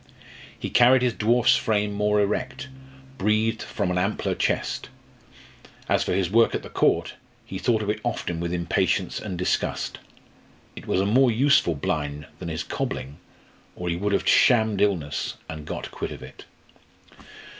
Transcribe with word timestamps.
He 0.57 0.71
carried 0.71 1.03
his 1.03 1.13
dwarf's 1.13 1.55
frame 1.55 1.93
more 1.93 2.19
erect, 2.19 2.69
breathed 3.19 3.61
from 3.61 3.91
an 3.91 3.99
ampler 3.99 4.33
chest. 4.33 4.89
As 5.87 6.03
for 6.03 6.13
his 6.15 6.31
work 6.31 6.55
at 6.55 6.63
the 6.63 6.71
Court, 6.71 7.13
he 7.45 7.59
thought 7.59 7.83
of 7.83 7.89
it 7.91 8.01
often 8.03 8.39
with 8.39 8.51
impatience 8.51 9.19
and 9.19 9.37
disgust. 9.37 9.99
It 10.75 10.87
was 10.87 11.01
a 11.01 11.05
more 11.05 11.29
useful 11.29 11.75
blind 11.75 12.25
than 12.39 12.49
his 12.49 12.63
cobbling, 12.63 13.19
or 13.75 13.89
he 13.89 13.95
would 13.95 14.13
have 14.13 14.27
shammed 14.27 14.81
illness 14.81 15.35
and 15.47 15.67
got 15.67 15.91
quit 15.91 16.11
of 16.11 16.23
it. 16.23 16.45